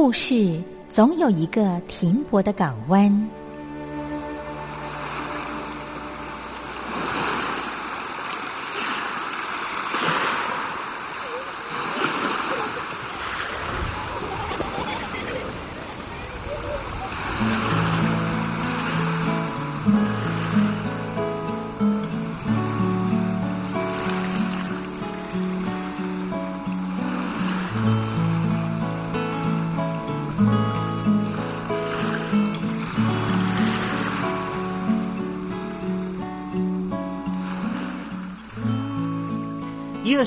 [0.00, 3.28] 故事总有一个停泊的港湾。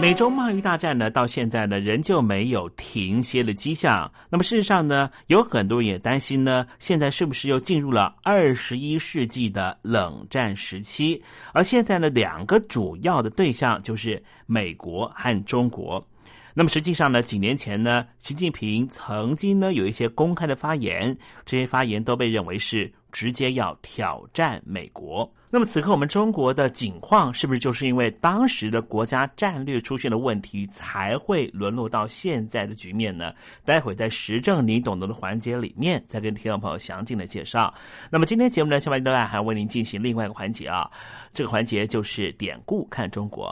[0.00, 4.10] 美洲贸易大战呢，到现在呢，仍旧没有停歇的迹象。
[4.30, 11.22] 那么事实上呢，有很多人也担心呢，现在是不是又进入了二十一世纪的冷战时期？
[11.52, 16.02] 而现在呢，两个主要的对象就是美国和中国。
[16.54, 21.14] 那么实际上呢，几年前呢，习近平曾经呢有一些公开的发言，
[21.44, 25.30] 这些发言都被认为是直接要挑战美国。
[25.52, 33.32] 那么此刻我们中国的景况，是不是就是因为当时的国家战略出现了问题，才会沦落到现在的局面呢？
[33.64, 37.74] 待会在时政你懂得的环节里面，再跟听众朋友详尽的介绍。
[38.10, 40.88] 那么今天节目呢，下半段还为您进行另外一个环节啊，
[41.34, 43.46] 这个环节就是典故看中国。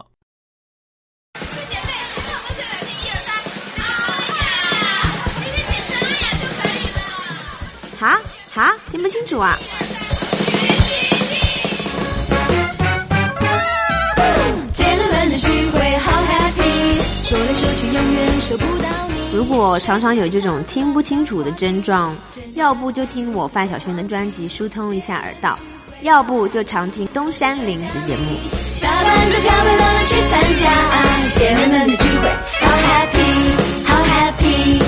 [7.98, 8.16] 哈
[8.52, 9.56] 哈，听不清楚啊！
[19.34, 22.16] 如果常常有这种听不清楚的症状，
[22.54, 25.58] 要不就听我范晓萱的专辑疏通一下耳道，
[26.02, 28.24] 要不就常听东山林的节目。
[28.80, 30.72] 打扮的漂漂亮亮去参加
[31.34, 32.28] 姐妹们的聚会，
[32.60, 33.18] 好 happy，
[33.84, 34.87] 好 happy。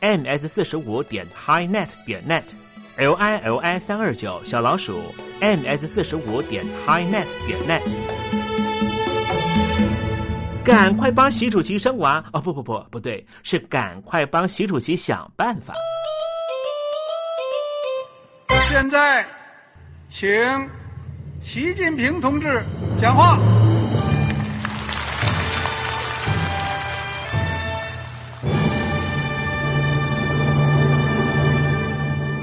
[0.00, 5.00] Ms 四十五点 highnet 点 net，l i l i 三二九小老鼠
[5.40, 7.82] ，ms 四十五点 highnet 点 net，
[10.64, 12.40] 赶快帮习主席生娃哦！
[12.40, 15.74] 不不不，不对，是赶快帮习主席想办法。
[18.68, 19.24] 现在，
[20.08, 20.28] 请
[21.42, 22.62] 习近平同志
[23.00, 23.38] 讲话。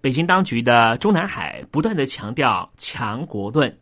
[0.00, 3.78] 北京当局的中南海不断的强调强国论。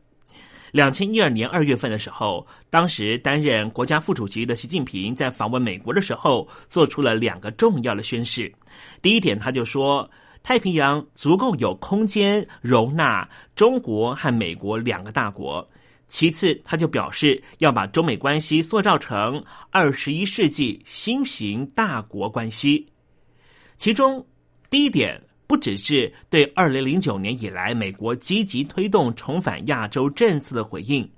[0.72, 8.52] 两千一二年二月份的时候，当时担任国家副主席的习近平在访问美国的时候，做出了两个重要的宣誓。
[9.00, 10.10] 第一点，他就说
[10.42, 15.66] 太平洋足够有空间容纳中国和美国两个大国。
[16.08, 22.88] 其次，他就表示要把中美关系塑造成二十一世纪新型大国关系。
[23.76, 24.26] 其中。
[24.70, 25.18] 第一点，
[25.48, 31.10] 不只是对二零零九年以来美国积极推动重返亚洲政策的回应。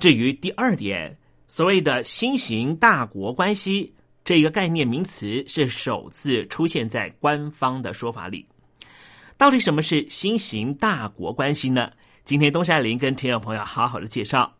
[0.00, 1.14] 至于第二点，
[1.48, 3.94] 所谓的新型大国关系
[4.24, 8.46] 这个概念名词是首次出现在官方的说法里。
[9.36, 11.92] 到底什么是新型大国关系呢？
[12.24, 14.56] 今天东山林跟听众朋友好好的介绍。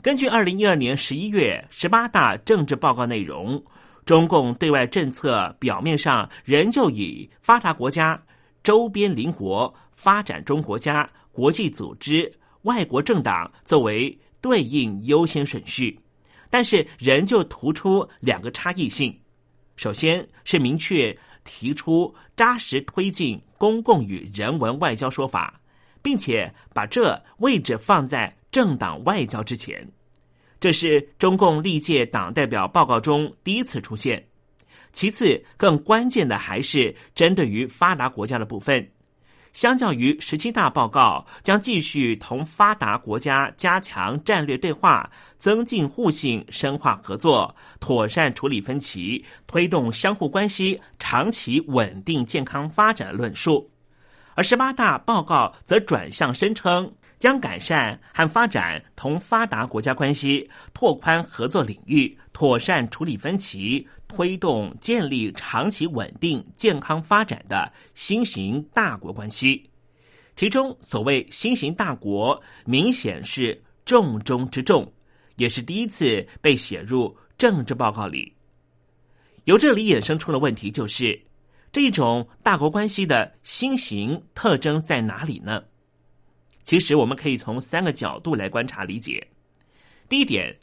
[0.00, 3.64] 根据二零一二年十一月十八大政治报告内容。
[4.04, 8.20] 中共对外政策表面上仍旧以发达国家、
[8.64, 12.32] 周边邻国、发展中国家、国际组织、
[12.62, 15.98] 外国政党作为对应优先顺序，
[16.50, 19.16] 但是仍旧突出两个差异性。
[19.76, 25.60] 首先是明确提出扎实推进公共与人文外交说法，
[26.02, 29.88] 并且把这位置放在政党外交之前。
[30.62, 34.24] 这是中共历届党代表报告中第一次出现。
[34.92, 38.88] 其次，更关键的还是针对于发达国家的部分。
[39.52, 53.68] 相较于十七大报告，将继续同发达国家加强战略对话，增进互信，深化合作，妥善处理分歧，推动相互关系长期稳定健康发展论述。
[54.36, 56.94] 而十八大报告则转向声称。
[57.22, 69.70] 将改善和发展同发达国家关系，拓宽合作领域，妥善处理分歧，推动建立长期稳定健康发展的新型大国关系。
[70.34, 74.92] 其中，所谓新型大国，明显是重中之重，
[75.36, 78.34] 也是第一次被写入政治报告里。
[79.44, 81.22] 由这里衍生出了问题，就是
[81.70, 85.62] 这种大国关系的新型特征在哪里呢？
[86.62, 89.26] 其实我们可以从三个角度来观察理解。
[90.08, 90.56] 第一点，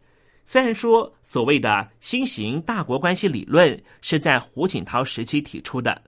[0.45, 6.01] 虽然说所谓的新型大国关系理论是在胡锦涛时期提出的，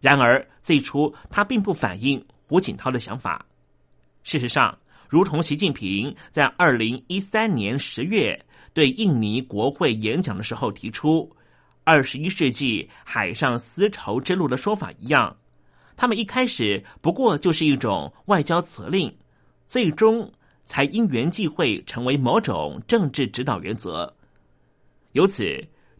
[0.00, 3.44] 然而最初它并不反映胡锦涛的想法。
[4.24, 4.78] 事实上，
[5.08, 11.30] 如同习近平在二零一三年十月对印尼国会演讲的时候提出
[11.84, 15.36] “二十一世纪海上丝绸之路”的说法一样。
[15.96, 19.14] 他们一开始不过就是一种外交辞令，
[19.68, 20.32] 最终
[20.64, 24.14] 才因缘际会成为某种政治指导原则。
[25.12, 25.44] 由此，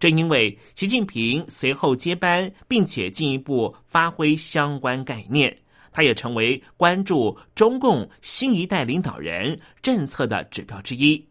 [0.00, 5.56] 正因为习近平随后接班，并且进一步发挥相关概念，
[5.92, 11.24] 他也成为关注中共新一代领导人政策的指标之一。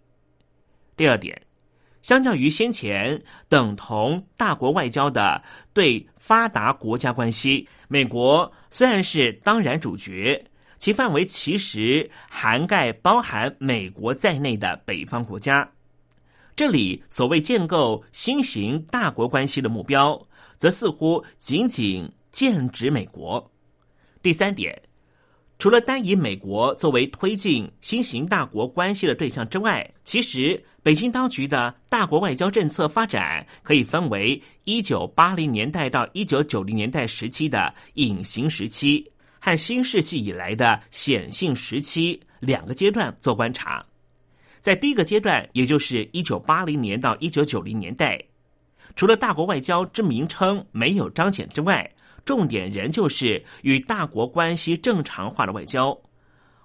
[0.96, 1.42] 第二点，
[2.04, 5.44] 相较于先前等同大国外交的
[5.74, 10.44] 对发达国家关系，美国虽然是当然主角，
[10.80, 15.70] 其范围其实涵盖包含美国在内的北方国家。
[16.56, 20.20] 这里所谓建构新型大国关系的目标，
[20.58, 23.52] 则似乎仅仅剑指美国。
[24.22, 24.82] 第三点。
[25.62, 39.08] 除了单以美国作为推进新型大国关系的对象之外，其实北京当局的大国外交政策发展可以分为一九八零年代到一九九零年代时期的隐形时期
[39.40, 43.86] 和新世纪以来的显性时期两个阶段做观察。
[44.60, 48.20] 在第一个阶段，也就是一九八零年到一九九零年代，
[48.96, 51.88] 除了大国外交之名称没有彰显之外，
[52.24, 55.98] 重点仍旧是与大国关系正常化的外交，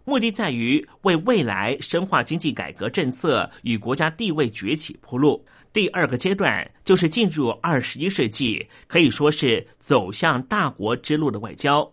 [0.05, 5.45] 目的在于为未来深化经济改革政策与国家地位崛起铺路。
[5.73, 11.91] 第二个阶段就是进入二十一世纪，可以说是走向大国之路的外交，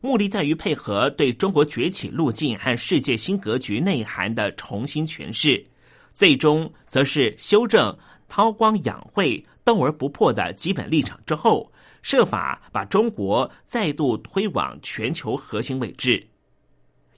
[0.00, 5.64] 目的在于配合对中国崛起路径和世界新格局内涵的重新诠释，
[6.12, 7.96] 最终则是修正
[8.28, 11.71] 韬光养晦、斗而不破的基本立场之后。
[12.02, 16.26] 设法把中国再度推往全球核心位置，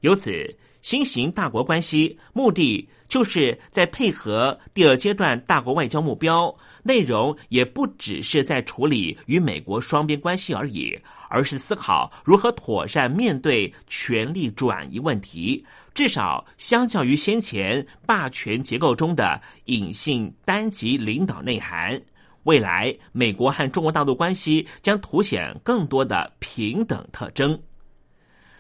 [0.01, 10.99] 由此新型大国关系目的就是在配合第二阶段大国外交目标，内容也不只是在处理与美国双边关系而已，
[11.31, 15.65] 而是思考如何妥善面对权力转移问题。
[15.95, 22.03] 至少相较于先前霸权结构中的隐性单极领导内涵。
[22.45, 27.61] 未来，美国和中国大陆关系将凸显更多的平等特征。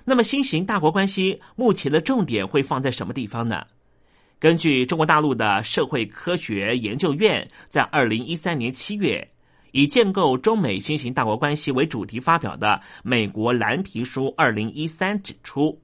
[0.05, 3.67] 那么，新型大国关系目前的重点会放在什么地方呢？
[4.39, 9.27] 根据中国大陆的社会科学研究院在二零一三年七月
[9.73, 15.81] 以“建构中美新型大国关系”为主题发表的《美国蓝皮书二零一三》指出，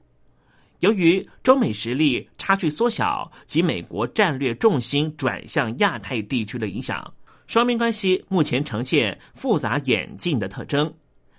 [0.81, 7.15] 由于中美实力差距缩小及美国战略重心转向亚太地区的影响。
[7.51, 10.95] 双边关系目前呈现复杂演进的特征，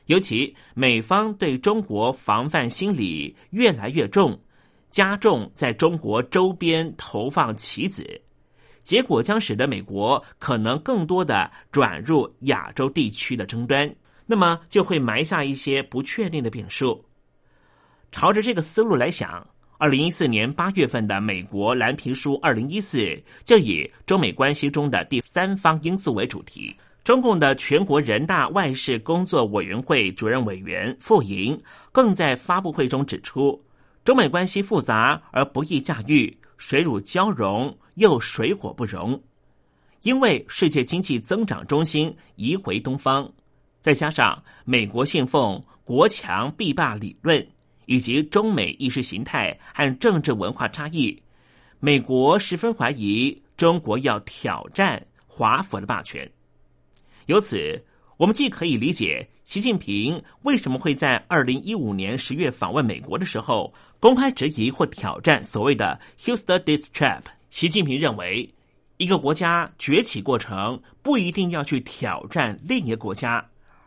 [0.08, 4.38] 尤其美方对中国防范心理越来越重，
[4.90, 8.22] 加重在中国周边投放棋子，
[8.84, 13.96] 结果将使得美国可能更多的转入亚洲地区的争端，
[14.26, 17.06] 那么就会埋下一些不确定的变数。
[18.12, 19.48] 朝着这个思路来想。
[19.82, 26.72] 二零一四年八月份的美国蓝皮书二零一四就以中美关系中的第三方因素为主题。
[27.04, 31.60] 中共的全国人大外事工作委员会主任委员傅莹
[31.92, 33.60] 更在发布会中指出，
[34.06, 39.20] 中美关系复杂而不易驾驭，水乳交融又水火不容。
[40.04, 43.32] 因为世界经济增长中心移回东方，
[43.82, 47.44] 再加上美国信奉国强必霸理论。
[47.92, 51.22] 以及中美意识形态和政治文化差异，
[51.82, 56.32] 美国十分怀疑中国要挑战华府的霸权。
[57.26, 57.84] 由此，
[58.16, 67.24] 我们既可以理解习近平为什么会在二零一五年十月访问美国的时候公开质疑或挑战所谓的 “Houston Dis Trap”。
[67.50, 68.50] 习近平认为，
[68.96, 73.46] 一个国家崛起过程不一定要去挑战另一个国家，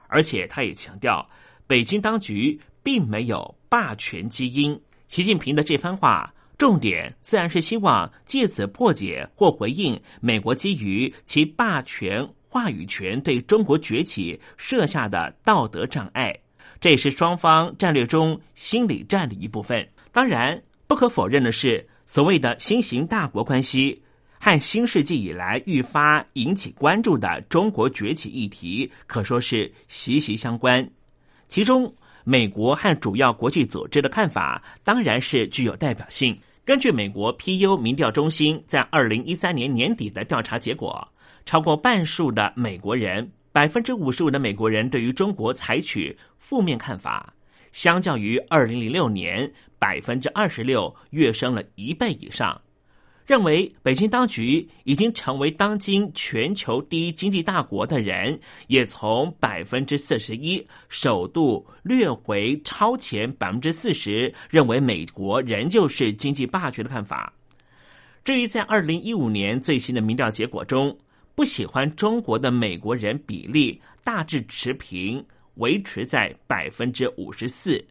[0.09, 1.27] 而且他也强调，
[1.67, 2.61] 北京当局。
[2.85, 4.81] 并没有霸权基因。
[5.09, 16.39] 习近平的这番话，重点自然是希望借此破解或回应美国基于其霸权话语权对中国崛起设下的道德障碍。
[16.81, 19.89] 这也是双方战略中心理战的一部分。
[20.13, 24.03] 当然，不可否认的是，所谓的新型大国关系
[24.39, 30.91] 和新世纪以来愈发引起关注的中国崛起议题，可说是息息相关。
[31.49, 31.95] 其中，
[32.25, 36.37] 美国和主要国际组织的看法当然是具有代表性。
[36.65, 41.07] 根据美国 PU 民调中心在二零一三年年底的调查结果，
[41.45, 47.35] 超过半数的美国人，百分之五十五的美国人对于中国采取负面看法，
[47.73, 52.59] 相较于二零零六年百分之二十六跃升了一倍以上。
[53.27, 67.33] 认为北京当局已经成为当今全球第一经济大国的人，也从百分之四十一首度略回超前百分之四十，认为美国仍旧是经济霸权的看法。
[68.25, 70.95] 至于在二零一五年最新的民调结果中，
[71.35, 77.83] 不喜欢中国的美国人比例大致持平，维持在百分之五十四，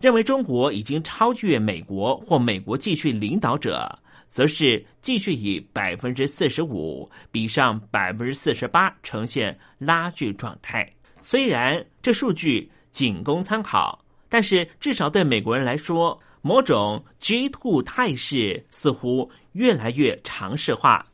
[0.00, 3.98] 认为中国已经超越美国或美国继续领导者。
[4.34, 10.92] 则是继续以百分之四十五比上百分之四十八呈现拉锯状态。
[11.20, 21.06] 虽然这数据仅供参考，但是至少对美国人来说，某种 G two 态势似乎越来越常识化。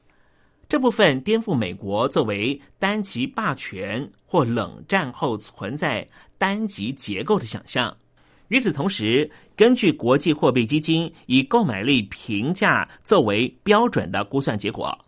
[0.66, 7.94] 这部分颠覆美国作为单极霸权或冷战后存在单极结构的想象。
[8.50, 15.06] 与此同时，根据国际货币基金以购买力评价作为标准的估算结果，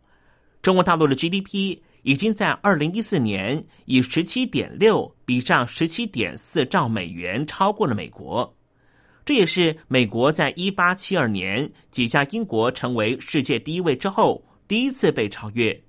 [0.62, 8.56] 中国大陆的 GDP 已经在二零一四年以十七点六比上十七点四兆美元超过了美国。
[9.24, 15.82] 这也是美国在一八七二年挤下英国成为世界第一位之后第一次被超越。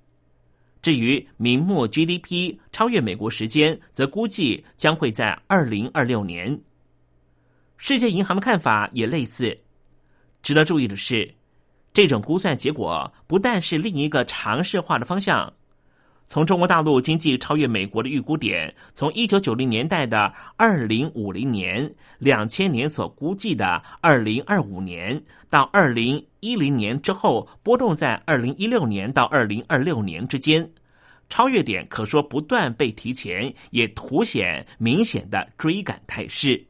[0.82, 6.60] 至于明末 GDP 超越美国时间，则估计将会在二零二六年。
[7.76, 9.58] 世界银行的看法也类似。
[10.42, 11.34] 值得注意的是，
[11.92, 15.52] 这种估算结果不但是另一个尝试化的方向。
[16.26, 30.68] 从中国大陆经济超越美国的预估点，从一九九零年代的二零五零年、两千年所估计的二零二五年，到二零一零年之后波动在二零一六年到二零二六年之间，
[31.28, 36.66] 超越点可说不断被提前，也凸显明显的追赶态势。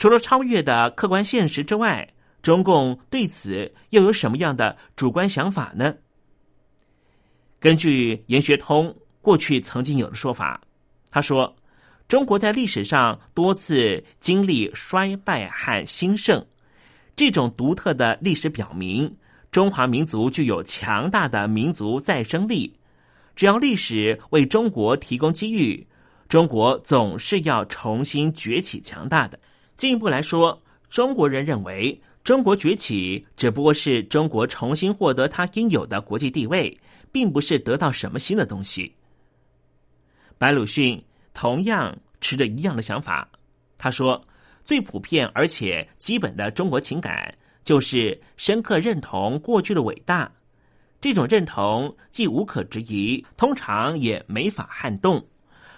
[0.00, 2.08] 除了超越的客观现实之外，
[2.40, 5.94] 中共对此又有什么样的主观想法呢？
[7.60, 10.58] 根据严学通过去曾经有的说法，
[11.10, 11.54] 他说
[12.08, 16.42] ：“中国在历史上多次经历衰败和兴盛，
[17.14, 19.14] 这种独特的历史表明，
[19.50, 22.74] 中华民族具有强大的民族再生力。
[23.36, 25.86] 只要历史为中国提供机遇，
[26.26, 29.38] 中国总是要重新崛起强大的。”
[29.80, 36.78] 进一步来说，中国人认为中国崛起只不过是中国重新获得它应有的国际地位，
[37.10, 38.94] 并不是得到什么新的东西。
[40.36, 43.26] 白鲁迅同样持着一样的想法，
[43.78, 44.22] 他说
[44.64, 50.30] ：“最普遍而且基本的中国情感，就是深刻认同过去的伟大。
[51.00, 55.26] 这种认同既无可置疑，通常也没法撼动。”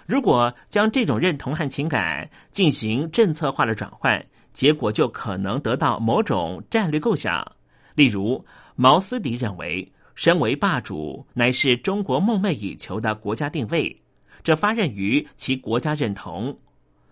[0.05, 7.55] 如果将这种认同和情感进行政策化的转换，结果就可能得到某种战略构想。
[7.95, 8.43] 例如，
[8.75, 14.01] 毛思迪认为，身为霸主乃是中国梦寐以求的国家定位，
[14.43, 16.59] 这发轫于其国家认同，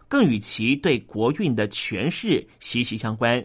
[0.08, 3.44] 更与其对国运的诠释息息相关。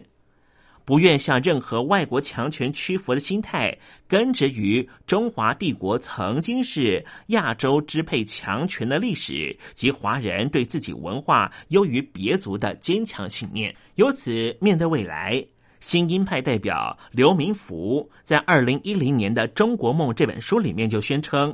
[0.87, 13.75] 不愿向任何外国强权屈服的心态，根植于中华帝国曾经是亚洲支配强权的历史及华人对自己文化优于别族的坚强信念。
[13.95, 15.45] 由此，面对未来，
[15.81, 21.53] 新鹰派代表刘明福在二零一零年的《中国梦》这本书里面就宣称，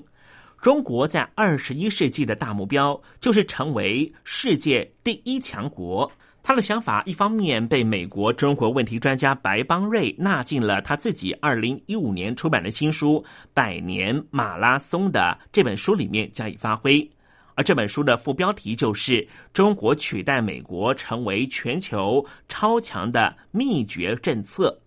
[0.61, 6.11] 中国在二十一世纪的大目标就是成为世界第一强国。
[6.45, 17.09] 他的想法一方面被美国中国问题专家白邦瑞纳进了他自己二零一五年出版的新书《百年马拉松》的这本书里面加以发挥，
[17.55, 24.77] 而这本书的副标题就是“中国取代美国成为全球超强的秘诀政策”。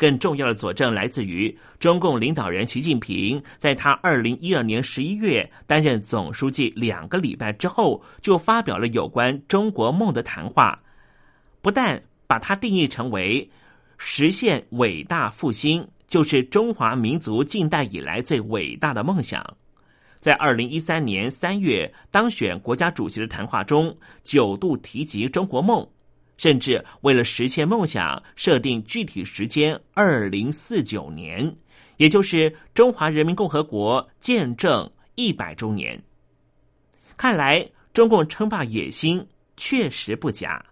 [0.00, 10.80] 更重要的佐证来自于中共领导人习近平在他二零一二年十一月担任总书记两个礼拜之后，就发表了有关中国梦的谈话，
[11.60, 13.50] 不但把它定义成为
[13.98, 19.58] 实现伟大复兴，就是中华民族近代以来最伟大的梦想，
[20.18, 25.86] 在二零一三年三月当选国家主席的谈话中，九度提及中国梦。
[26.40, 31.54] 甚至为了实现梦想，设定具体时间二零四九年，
[31.98, 36.02] 也就是中华人民共和国建政一百周年。
[37.18, 40.64] 看来中共称霸野心确实不假。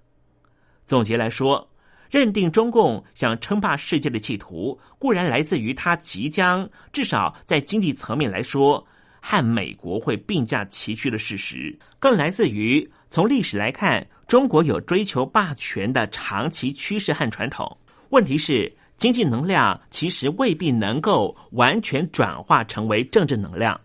[0.87, 1.71] 总结来说，
[2.11, 8.83] 认定中共想称霸世界的企图，固然来自于他即将至少在经济层面来说
[9.21, 14.09] 和美国会并驾齐驱的事实，更来自于从历史来看。
[14.29, 17.79] 中国有追求霸权的长期趋势和传统。
[18.11, 23.81] 问题是，经济能量其实未必能够完全转化成为政治能量。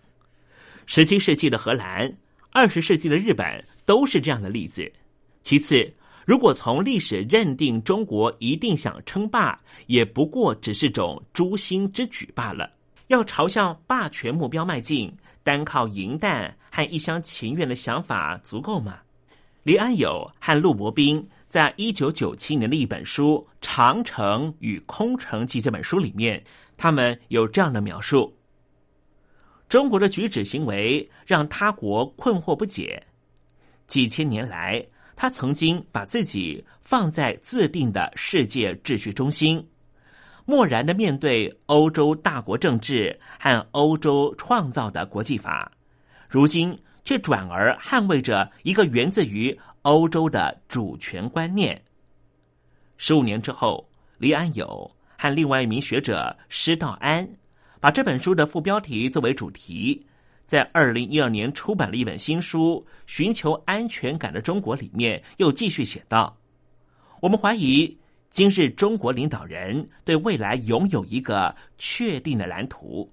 [0.86, 2.14] 十七世纪的荷兰，
[2.52, 4.92] 二十世纪的日本都是这样的例子。
[5.44, 5.90] 其次，
[6.26, 12.70] 如果从历史认定中国一定想称霸，也不过只是种诛心之举罢了。
[13.08, 15.10] 要朝向霸权目标迈进，
[15.42, 19.00] 单靠银弹和一厢情愿的想法足够吗？
[19.64, 26.44] 李安友和陆伯斌在一九九七年的一本书《长城与空城计》这本书里面，
[26.76, 28.38] 他们有这样的描述：
[29.70, 33.02] 中国的举止行为让他国困惑不解。
[33.88, 39.66] 几千年来，他曾经把自己放在自定的世界秩序中心，
[40.44, 45.72] 漠然的面对欧洲大国政治和欧洲创造的国际法，
[46.28, 51.82] 如今却转而捍卫着一个源自于欧洲的主权观念。
[52.98, 57.28] 十五年之后，李安友和另外一名学者施道安，
[57.80, 60.06] 把这本书的副标题作为主题。
[60.46, 66.38] 在二零一二年出版了一本新书《寻求安全感的中国》里面，又继续写道
[67.22, 67.98] ：“我们怀疑
[68.30, 73.10] 今日中国领导人对未来拥有一个确定的蓝图，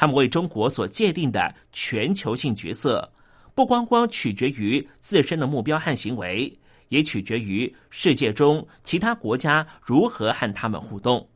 [0.00, 3.06] 他们为中国所界定的全球性角色，
[3.54, 6.50] 不光光取决于自身的目标和行为，
[6.88, 11.28] 也取决于世界中其他国家如何和他们互动。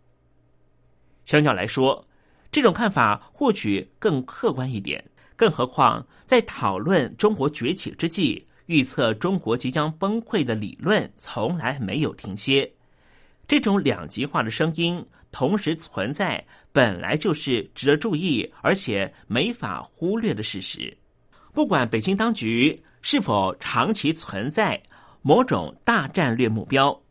[1.27, 2.03] 相较来说，
[2.51, 5.05] 这种看法或许更客观一点。”
[5.37, 12.73] 更何况，在讨论中国崛起之际，预测中国即将崩溃的理论从来没有停歇。
[13.47, 20.97] 这种两极化的声音同时存在，本来就是值得注意，而且没法忽略的事实。
[21.53, 24.81] 不管北京当局是否长期存在
[25.23, 27.03] 某种大战略目标，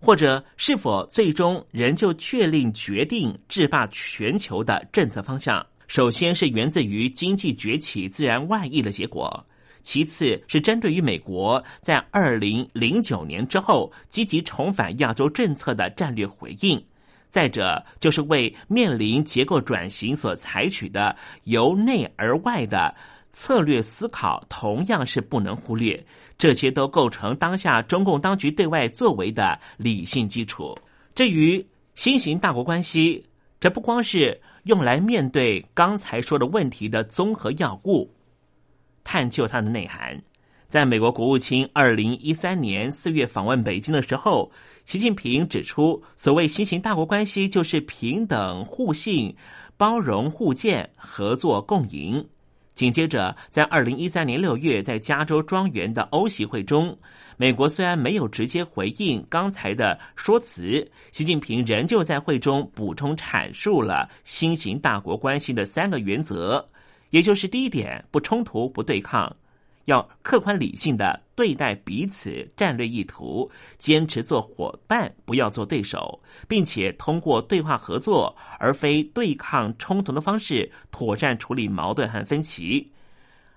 [0.00, 5.66] 或者是否最终仍旧确定决定制霸全球的政策方向。
[5.88, 9.44] 首先是源自于经济崛起自然外溢的结果，
[9.82, 16.80] 其次是针对于美国在二零零九年之后积极重返亚洲政策的战略回应，
[17.28, 22.94] 再者就是为面临结构转型所采取的由内而外的
[23.32, 26.06] 策略思考，同样是不能忽略。
[26.36, 30.78] 这些都构成当下中共当局对外作为的理性基础。
[31.14, 33.26] 至于新型大国关系，
[33.60, 34.40] 这不光是。
[34.64, 38.12] 用来面对刚才说的问题的综合要务，
[39.02, 40.22] 探究它的内涵。
[40.66, 44.52] 在美国国务卿二零一三年四月访问北京的时候，
[44.88, 49.36] 习近平指出，所谓新型大国关系就是平等、互信、
[49.76, 52.26] 包容、互鉴、合作共赢。
[52.74, 56.96] 紧接着，在二零一三年六月，在加州庄园的欧席会中，
[57.36, 66.66] 美国虽然没有直接回应刚才的说辞，习近平仍旧在会中补充阐述了新型大国关系的三个原则，
[67.10, 69.36] 也就是第一点，不冲突、不对抗。
[69.88, 82.86] 要客观理性的对待彼此战略意图，坚持做伙伴，不要做对手，并且通过对话合作而非对抗冲突的方式，妥善处理矛盾和分歧。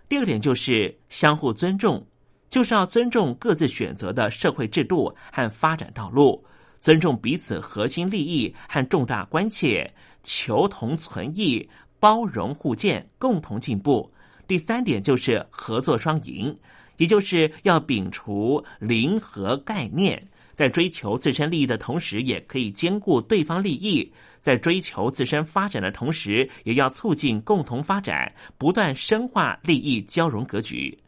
[0.07, 2.01] 第二点就是相互尊重，
[2.49, 6.41] 就是要尊重各自选择的社会制度和发展道路，
[6.79, 14.09] 尊重彼此核心利益和重大关切，求同存异，包容互鉴，共同进步。
[14.51, 16.53] 第三点就是合作双赢，
[16.97, 20.21] 也就是要摒除零和概念，
[20.53, 24.11] 在追求自身利益的同时，也可以兼顾对方利益；
[24.41, 30.99] 在追求自身发展的同时，也要促进共同发展，不断深化利益交融格局。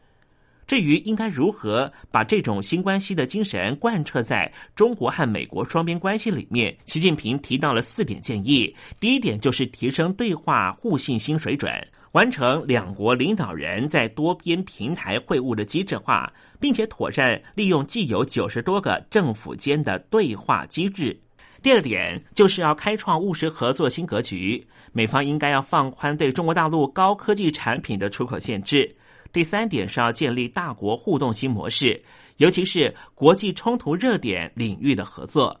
[0.66, 8.74] 至于应该如何把这种新关系的精神贯彻在中国和美国双边关系里面，习近平提到了四点建议。
[8.98, 11.70] 第一点就是提升对话互信新水准。
[12.14, 21.20] 完成两国领导人在多边平台会晤的机制化，并且妥善利用既有九十多个政府间的对话机制。
[21.60, 28.94] 第二点就是要开创务实合作新格局，美方应该要放宽对中国大陆高科技产品的出口限制。
[29.32, 32.00] 第三点是要建立大国互动新模式，
[32.36, 35.60] 尤其是国际冲突热点领域的合作。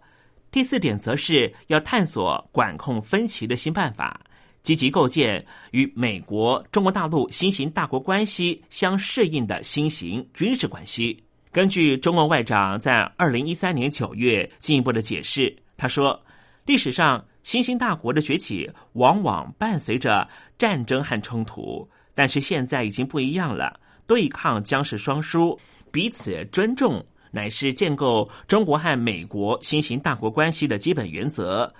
[0.52, 4.20] 第四点则是要探索管控分歧的新办法。
[4.64, 11.22] 积极构建与美国、中国大陆新型大国关系相适应的新型军事关系。
[11.52, 16.18] 根据中共外长在二零一三年九月进一步的解释，他说
[16.64, 20.26] ：“历史上新兴大国的崛起往往伴随着
[20.58, 25.60] 战争和冲突，但是现在已经不一样了，对抗将是双输，
[25.92, 31.70] 彼此尊重乃是建构中国和美国新型大国关系的基本原则。”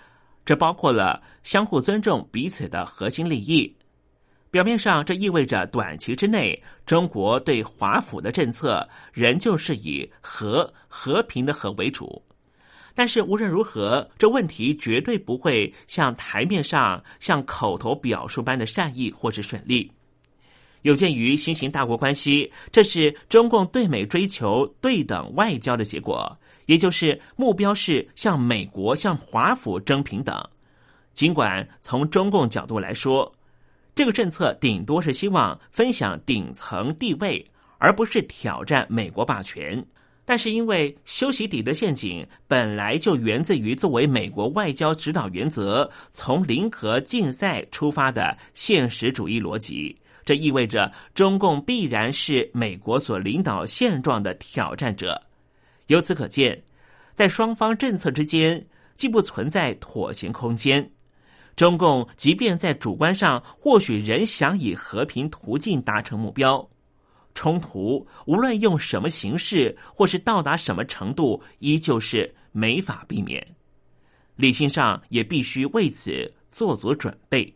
[0.44, 3.74] 这包括了相互尊重彼此的核心利益。
[4.50, 12.22] 表面上，这意味着短期之内，中国对华府的政策仍旧是以和和平的和为主。
[12.94, 19.90] 但是无论如何，这问题绝对不会像台面上像口头表述般的善意或是顺利。
[20.82, 26.38] 有鉴于新型大国关系，这是中共对美追求对等外交的结果。
[26.66, 30.42] 也就是目标是向美国、向华府争平等。
[31.12, 33.30] 尽管从中共角度来说，
[33.94, 37.44] 这个政策顶多是希望分享顶层地位，
[37.78, 39.84] 而不是挑战美国霸权。
[40.26, 55.22] 但是，因为修习底的陷阱本来就源自于作为美国外交指导原则、从零和竞赛出发的现实主义逻辑，这意味着中共必然是美国所领导现状的挑战者。
[55.86, 56.62] 由此可见，
[57.12, 58.66] 在双方政策之间
[58.96, 60.90] 既不存在妥协空间。
[61.56, 66.68] 中共即便在主观上或许仍想以和平途径达成目标。
[67.34, 73.46] 冲突无论用什么形式，或是到达什么程度，依旧是没法避免。
[74.36, 77.52] 理性上也必须为此做足准备。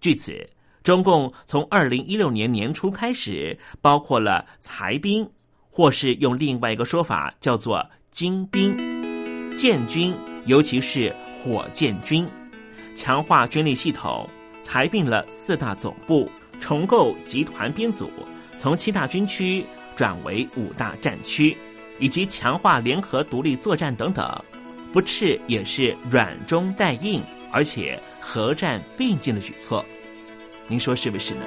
[0.00, 0.46] 据此，
[0.82, 5.30] 中共从二零一六年年初开始，包括了裁兵，
[5.74, 8.76] 或是用另外一个说法叫做精兵、
[9.54, 12.28] 建军，尤其是火箭军，
[12.94, 14.28] 强化军力系统，
[14.60, 16.30] 裁并了四大总部，
[16.60, 18.10] 重构集团编组。
[18.58, 19.64] 从七大军区
[19.96, 21.56] 转为五大战区，
[21.98, 24.44] 以及强化联合独立作战等等，
[24.92, 29.82] 不斥也是软中带硬，而且合战并进的举措。
[30.68, 31.46] 您说是不是呢？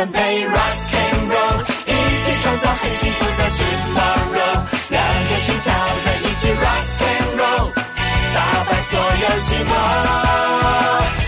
[0.00, 1.92] 准备 rock and roll，一
[2.22, 4.64] 起创造很幸福的 tomorrow。
[4.88, 4.98] 两
[5.28, 7.68] 个心跳在一起 rock and roll，
[8.32, 9.72] 打败所有寂寞。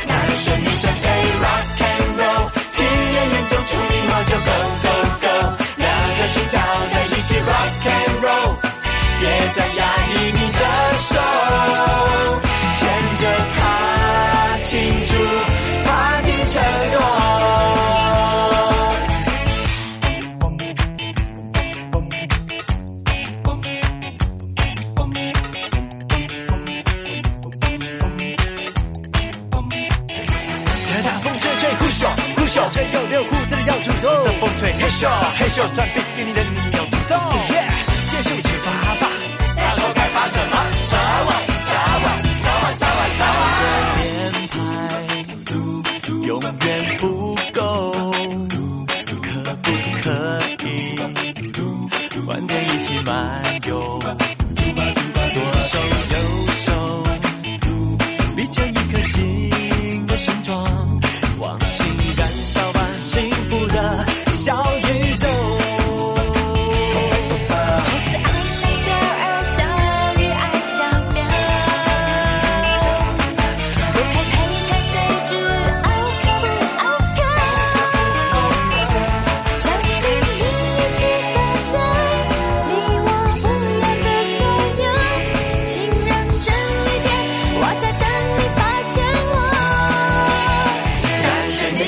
[0.08, 1.04] 男生女生配
[1.42, 4.88] rock and roll，情人眼中出名我就 go go
[5.20, 5.28] go。
[5.76, 5.84] 两
[6.16, 6.56] 个心跳
[6.94, 8.56] 在一起 rock and roll，
[9.20, 9.71] 别再。
[35.03, 36.11] 嘿咻嘿咻，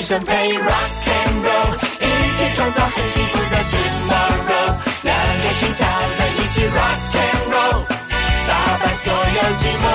[0.05, 2.05] 生女生配 rock and roll，一
[2.37, 4.69] 起创造很幸福的 tomorrow。
[5.01, 7.81] 两个心跳在一起 rock and roll，
[8.47, 9.85] 打败所有寂寞。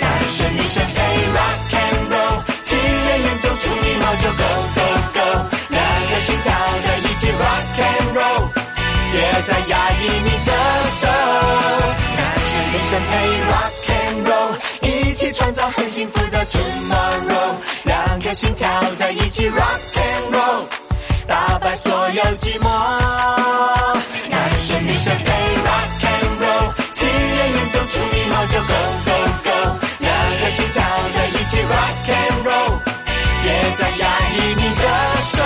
[0.00, 0.98] 男生女生配
[1.36, 4.80] rock and roll，情人眼中出迷茫就 go go
[5.12, 5.20] go。
[5.68, 5.78] 两
[6.10, 6.48] 个心跳
[6.82, 8.40] 在一起 rock and roll，
[9.12, 10.50] 别再压抑你的
[10.96, 11.04] 手。
[12.16, 13.12] 男生女生配
[13.52, 13.85] rock
[15.56, 17.54] 造很幸福的 tomorrow。
[17.84, 20.66] 两颗心跳在一起 rock and roll，
[21.26, 22.68] 打败所有寂寞。
[24.28, 25.32] 男生女生配
[25.64, 28.74] rock and roll，情人眼中出迷茫就 go
[29.06, 29.10] go
[29.44, 29.50] go。
[29.98, 30.82] 两颗心跳
[31.14, 32.76] 在一起 rock and roll，
[33.42, 33.46] 别
[33.76, 34.04] 再压
[34.34, 34.84] 抑你的
[35.24, 35.42] 手，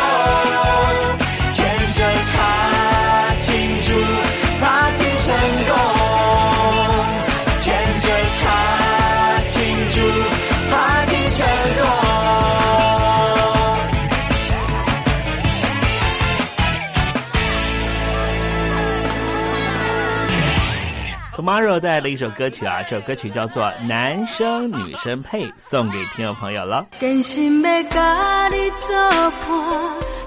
[21.40, 26.86] Tomorrow 带来的一首歌曲啊，这首歌曲叫做《男生女生配》，送给听众朋友了。
[27.00, 28.94] 真心要甲你做
[29.40, 29.48] 伴，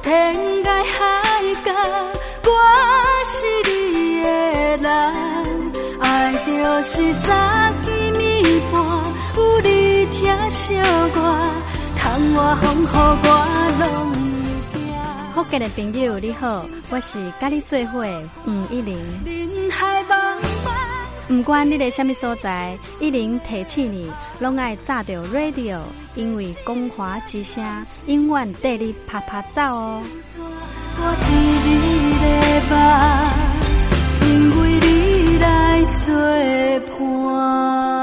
[0.02, 1.72] 天涯海角，
[2.46, 2.50] 我
[3.26, 4.28] 是你的
[4.78, 4.90] 人，
[6.02, 8.82] 爱就是三更暝半，
[9.38, 10.74] 有你疼惜
[11.14, 11.18] 我，
[11.96, 13.30] 窗外风雨我。
[15.36, 18.98] 福建的朋友你好，我是甲你做伙的吴一玲。
[19.26, 20.42] 人海茫
[21.38, 24.10] 不管你在什么所在，一零提起你，
[24.40, 25.80] 拢爱炸着 radio，
[26.16, 27.64] 因为光华之声
[28.06, 30.02] 永远带你啪啪走哦。
[30.38, 31.34] 我替
[31.66, 31.76] 你
[32.22, 32.30] 礼
[32.70, 32.74] 拜，
[34.28, 34.30] 因
[34.62, 36.14] 为你来作
[36.98, 38.03] 伴。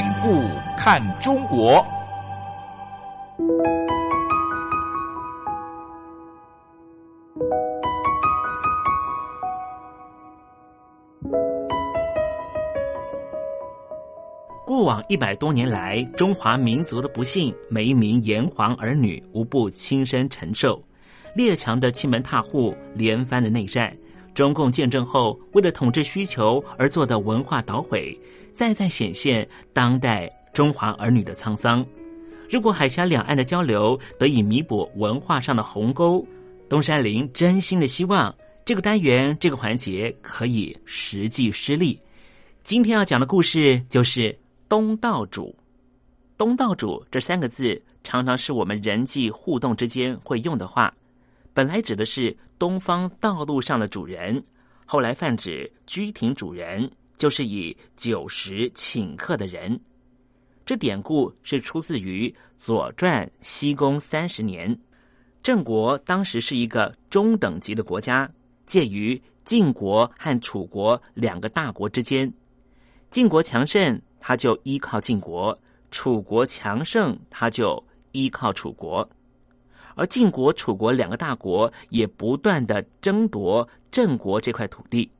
[0.00, 0.40] 典故
[0.78, 1.86] 看中国。
[14.64, 20.82] 过往一百多年来，中华民族的不幸，每一名炎黄儿女无不亲身承受。
[21.34, 23.94] 列强的欺门踏户，连番的内战，
[24.32, 28.18] 中共建政后为了统治需求而做的文化捣毁。
[28.52, 31.84] 再再显现当代中华儿女的沧桑。
[32.50, 36.26] 如果海峡两岸的交流得以弥补文化上的鸿沟，
[36.68, 38.34] 东山林真心的希望
[38.64, 42.00] 这个单元这个环节可以实际施力。
[42.64, 44.36] 今天要讲的故事就是
[44.68, 45.56] 东道主。
[46.36, 50.92] 东道主这三个字常常是我们人际互动之间会用的话，
[51.52, 54.42] 本来指的是东方道路上的主人，
[54.86, 56.90] 后来泛指居亭主人。
[57.20, 59.78] 就是以酒食请客的人，
[60.64, 64.74] 这典故是出自于《左传》西宫三十年。
[65.42, 68.26] 郑国当时是一个中等级的国家，
[68.64, 72.32] 介于晋国和楚国两个大国之间。
[73.10, 75.54] 晋国强盛，他就依靠晋国；
[75.90, 79.06] 楚国强盛，他就依靠楚国。
[79.94, 85.10] 而晋国、楚国两个大国也不断的争夺郑国这块土地。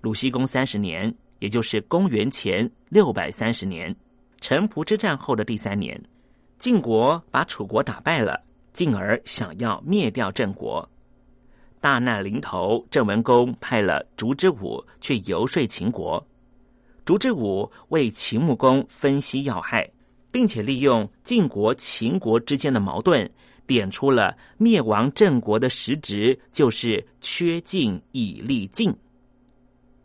[0.00, 3.94] 鲁僖公三十年，也就是公元前六百三十年，
[4.40, 6.02] 城濮之战后的第三年，
[6.58, 8.42] 晋国把楚国打败了，
[8.72, 10.88] 进而想要灭掉郑国。
[11.82, 16.22] 大难临头，郑文公派了烛之武去游说秦国。
[17.04, 19.90] 烛之武为秦穆公分析要害，
[20.30, 23.30] 并且利用晋国、秦国之间的矛盾，
[23.66, 28.94] 点出了灭亡郑国的实质就是缺晋以立晋。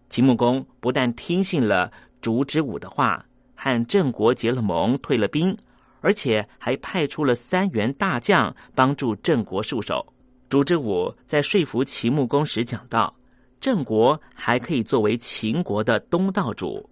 [0.10, 1.92] 秦穆公不但听信了
[2.22, 3.26] 烛之武的话，
[3.56, 5.58] 和郑国结了盟，退了兵，
[6.02, 10.06] 而且还派出了三员大将帮助郑国戍守。
[10.48, 13.14] 烛之武在说服秦穆公时讲到，
[13.60, 16.88] 郑国还可以作为秦国的东道主，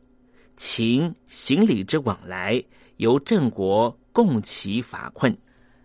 [0.57, 2.61] 秦行礼之往来，
[2.97, 5.36] 由郑国共其伐困。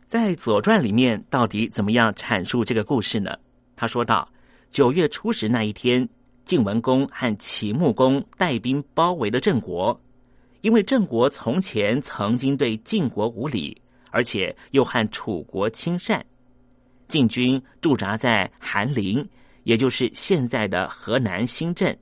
[0.06, 3.36] 在《左传》里面，到底怎么样阐述这个故事呢？
[3.76, 4.26] 他说道：
[4.70, 6.08] 九月初十那一天。
[6.49, 10.01] 晋文公和齐穆公带兵包围了郑国，
[10.62, 13.78] 因为郑国从前曾经对晋国无礼，
[14.11, 16.24] 而且又和楚国亲善。
[17.07, 19.28] 晋军驻扎在韩陵，
[19.64, 21.92] 也就是现在的河南新郑；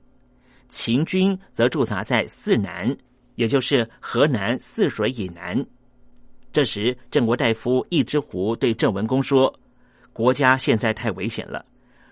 [0.69, 2.97] 秦军则驻扎在泗南，
[3.35, 5.65] 也就是河南泗水以南。
[6.53, 9.53] 这时，郑国大夫易之狐对郑文公说
[10.13, 11.65] ：“国家现在太危险了。”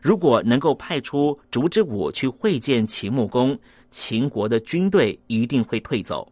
[0.06, 3.58] 如果能够派出烛之武去会见秦穆公，
[3.90, 6.32] 秦国的军队一定会退走。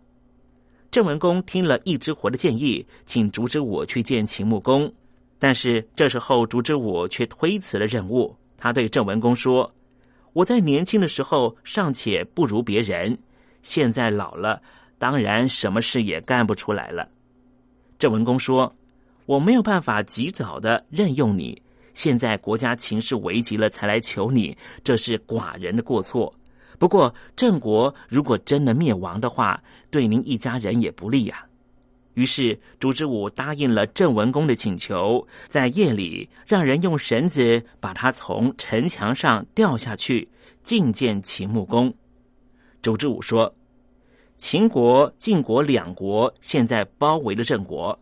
[0.91, 4.93] 郑文公听了一之活的建议，请烛之武去见秦穆公。
[5.39, 8.37] 但是这时候，烛之武却推辞了任务。
[8.57, 9.73] 他对郑文公说
[10.33, 13.17] ：“我在年轻的时候尚且不如别人，
[13.63, 14.61] 现在老了，
[14.99, 17.09] 当然什么事也干不出来了。”
[17.97, 18.71] 郑文公说
[19.25, 21.59] ：“我没有办法及早的任用你。”
[21.93, 26.33] 现在国家情势危急了，才来求你，这是寡人的过错。
[26.79, 31.45] 不过郑国如果真的灭亡的话，对您一家人也不利呀。
[32.15, 40.29] 于是朱之武答应了郑文公的请求，在夜里让人用绳子把他从城墙上吊下去，
[40.63, 41.91] 觐见秦穆公。
[42.83, 43.55] 朱之武说
[44.37, 47.97] ：“秦国、晋国两国现在包围了郑国，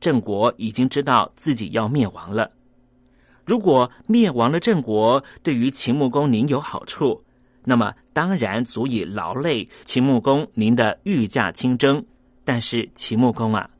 [0.00, 2.50] 郑国已经知道自己要灭亡了。
[3.46, 7.22] 如果灭亡了郑国，对于秦穆公您有好处，
[7.62, 12.04] 那么当然足以劳累秦穆公您的御驾亲征。”
[12.44, 13.70] 但是秦穆公啊，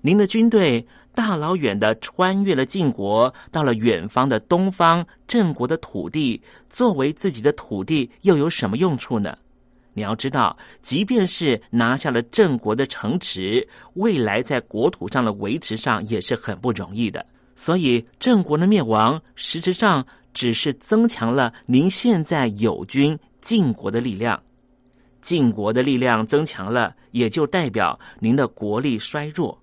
[0.00, 6.40] 您的军队大老远的穿越了晋国，到了远方的东方郑国的土地，
[6.70, 9.36] 作为自己的土地，又有什么用处呢？
[9.92, 17.26] 你要知道，即便是拿下了郑国的城池，未来在国土上的维持上也是很不容易的。
[17.60, 24.42] 所以，郑国的灭亡，实质上只是增强了您现在友军晋国的力量。
[25.20, 29.60] 晋国的力量增强了，也就代表您的国力衰弱。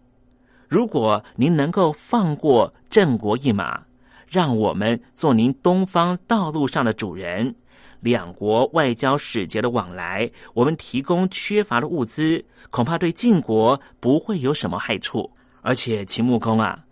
[0.68, 3.82] 如果您能够放过郑国一马，
[4.28, 7.56] 让我们做您东方道路上的主人，
[8.00, 15.32] 两国外交使节的往来，我们提供缺乏的物资，恐怕对晋国不会有什么害处。
[15.64, 16.86] 而且秦穆公啊，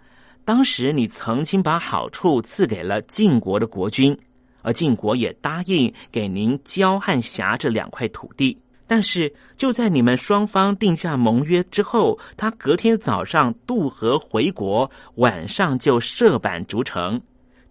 [0.45, 4.17] 当时你曾经把好处赐给了晋国的国君。
[4.61, 17.21] 而晋国也答应给您交汉峡这两块土地，但是就在你们双方定下盟约之后，他隔天早上渡河回国，晚上就设板筑城，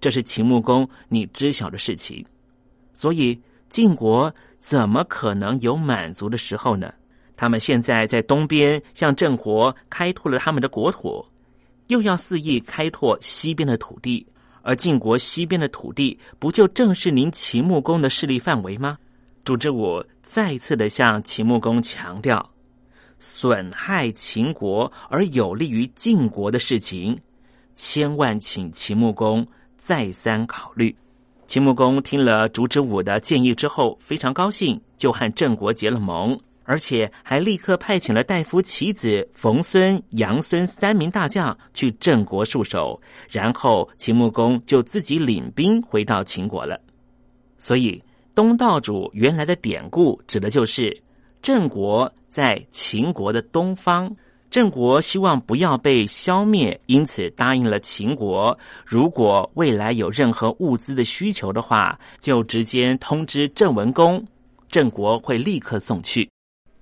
[0.01, 2.25] 这是秦穆公你知晓的事情。
[2.93, 6.95] 所以晋国怎么可能有满足的时候呢？
[7.37, 11.27] 他们现在在东边向郑国开拓了他们的国土，
[11.87, 14.27] 又要肆意开拓西边的土地。
[14.67, 18.97] 而晋国西边的土地，不就正是您秦穆公的势力范围吗？
[19.45, 22.51] 朱之武再次的向秦穆公强调，
[23.19, 27.21] 损害秦国而有利于晋国的事情，
[27.77, 30.97] 千万请秦穆公再三考虑。
[31.47, 36.41] 秦穆公听了朱之武的建议之后，非常高兴，就和郑国结了盟。
[36.65, 43.01] 而且还立刻派遣了大夫其子冯孙、杨孙三名大将去郑国戍守，
[43.31, 46.81] 然后秦穆公就自己领兵回到秦国了。
[47.59, 48.03] 所以
[48.35, 51.03] 东道主原来的典故指的就是
[51.41, 54.15] 郑国在秦国的东方，
[54.51, 64.25] 郑国希望不要被消灭，因此答应了秦国，如果未来有任何物资的需求的话，就直接通知郑文公，
[64.69, 66.29] 郑国会立刻送去。